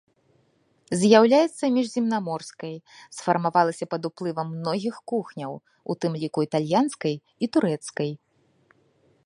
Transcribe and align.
З'яўляецца 0.99 1.65
міжземнаморскай, 1.75 2.73
сфармавалася 3.17 3.85
пад 3.91 4.01
уплывам 4.09 4.47
многіх 4.57 4.95
кухняў, 5.11 5.51
у 5.95 5.97
тым 6.05 6.13
ліку 6.23 6.39
італьянскай 6.49 7.15
і 7.21 7.45
турэцкай. 7.59 8.11